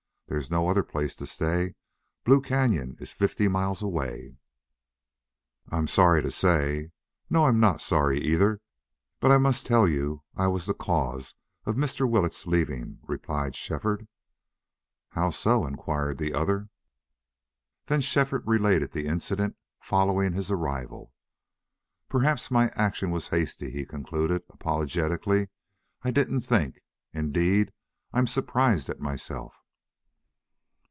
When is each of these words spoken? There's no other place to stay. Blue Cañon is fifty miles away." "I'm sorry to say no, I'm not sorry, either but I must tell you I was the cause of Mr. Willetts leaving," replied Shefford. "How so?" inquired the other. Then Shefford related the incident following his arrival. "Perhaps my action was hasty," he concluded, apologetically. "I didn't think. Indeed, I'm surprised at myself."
There's 0.27 0.49
no 0.49 0.69
other 0.69 0.81
place 0.81 1.13
to 1.15 1.27
stay. 1.27 1.75
Blue 2.23 2.41
Cañon 2.41 2.95
is 3.01 3.11
fifty 3.11 3.49
miles 3.49 3.83
away." 3.83 4.37
"I'm 5.67 5.87
sorry 5.89 6.21
to 6.21 6.31
say 6.31 6.91
no, 7.29 7.47
I'm 7.47 7.59
not 7.59 7.81
sorry, 7.81 8.17
either 8.17 8.61
but 9.19 9.29
I 9.29 9.37
must 9.37 9.65
tell 9.65 9.89
you 9.89 10.23
I 10.33 10.47
was 10.47 10.67
the 10.67 10.73
cause 10.73 11.35
of 11.65 11.75
Mr. 11.75 12.09
Willetts 12.09 12.47
leaving," 12.47 12.99
replied 13.03 13.57
Shefford. 13.57 14.07
"How 15.09 15.31
so?" 15.31 15.65
inquired 15.65 16.17
the 16.17 16.33
other. 16.33 16.69
Then 17.87 17.99
Shefford 17.99 18.47
related 18.47 18.93
the 18.93 19.07
incident 19.07 19.57
following 19.81 20.31
his 20.31 20.49
arrival. 20.49 21.11
"Perhaps 22.07 22.49
my 22.49 22.69
action 22.73 23.11
was 23.11 23.27
hasty," 23.27 23.69
he 23.69 23.85
concluded, 23.85 24.43
apologetically. 24.49 25.49
"I 26.03 26.11
didn't 26.11 26.39
think. 26.39 26.79
Indeed, 27.11 27.73
I'm 28.13 28.27
surprised 28.27 28.87
at 28.89 29.01
myself." 29.01 29.57